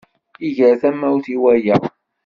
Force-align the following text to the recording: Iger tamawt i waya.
Iger 0.47 0.75
tamawt 0.81 1.25
i 1.35 1.37
waya. 1.43 1.75